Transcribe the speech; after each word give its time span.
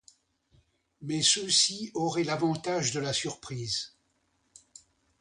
Mais 1.03 1.21
ceux-ci 1.21 1.91
auraient 1.93 2.23
l’avantage 2.23 2.91
de 2.91 2.99
la 2.99 3.13
surprise. 3.13 3.93